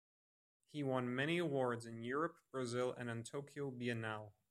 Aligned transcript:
He 0.73 0.81
won 0.81 1.13
many 1.13 1.37
awards, 1.37 1.85
in 1.85 2.03
Europe, 2.03 2.35
Brazil 2.51 2.91
and 2.97 3.07
on 3.07 3.21
Tokyo 3.21 3.69
Biennale. 3.69 4.31